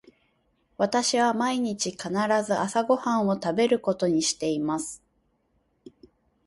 [0.79, 2.09] 私は毎日必
[2.43, 4.99] ず朝ご飯を食べることにしています。